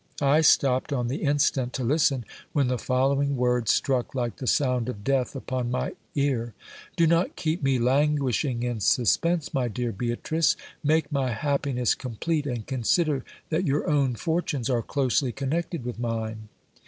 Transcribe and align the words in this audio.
I 0.19 0.41
stopped 0.41 0.91
on 0.91 1.09
the 1.09 1.21
instant 1.21 1.73
to 1.73 1.83
listen, 1.83 2.25
when 2.53 2.69
the 2.69 2.79
following 2.79 3.37
words 3.37 3.71
struck 3.71 4.15
like 4.15 4.37
the 4.37 4.47
sound 4.47 4.89
of 4.89 5.03
death 5.03 5.35
upon 5.35 5.69
my 5.69 5.91
ear: 6.15 6.55
Do 6.95 7.05
not 7.05 7.35
keep 7.35 7.61
me 7.61 7.77
languishing 7.77 8.63
in 8.63 8.79
suspense, 8.79 9.53
my 9.53 9.67
dear 9.67 9.91
Beatrice; 9.91 10.55
make 10.83 11.11
my 11.11 11.29
happiness 11.33 11.93
complete, 11.93 12.47
and 12.47 12.65
consider 12.65 13.23
that 13.51 13.67
your 13.67 13.87
own 13.87 14.15
fortunes 14.15 14.71
are 14.71 14.81
closely 14.81 15.31
connected 15.31 15.85
with 15.85 15.99
mine. 15.99 16.49